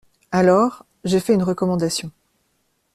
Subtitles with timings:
[0.31, 2.09] Alors, j’ai fait une recommandation.